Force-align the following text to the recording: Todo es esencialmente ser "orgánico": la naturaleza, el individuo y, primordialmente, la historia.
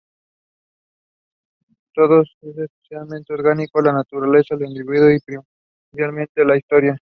Todo 1.93 2.23
es 2.23 2.29
esencialmente 2.41 3.27
ser 3.27 3.35
"orgánico": 3.39 3.81
la 3.83 3.93
naturaleza, 3.93 4.55
el 4.55 4.63
individuo 4.65 5.11
y, 5.11 5.19
primordialmente, 5.19 6.43
la 6.43 6.57
historia. 6.57 6.97